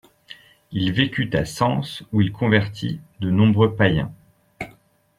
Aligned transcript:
Il 0.71 0.93
vécut 0.93 1.29
à 1.37 1.45
Sens 1.45 2.01
où 2.11 2.21
il 2.21 2.31
convertit 2.31 2.99
de 3.19 3.29
nombreux 3.29 3.75
païens. 3.75 4.11